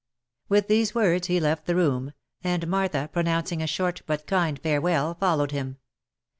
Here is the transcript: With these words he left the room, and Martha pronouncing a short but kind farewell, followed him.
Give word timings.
With 0.49 0.67
these 0.67 0.95
words 0.95 1.27
he 1.27 1.39
left 1.39 1.67
the 1.67 1.75
room, 1.75 2.13
and 2.43 2.65
Martha 2.67 3.07
pronouncing 3.13 3.61
a 3.61 3.67
short 3.67 4.01
but 4.07 4.25
kind 4.25 4.57
farewell, 4.57 5.13
followed 5.13 5.51
him. 5.51 5.77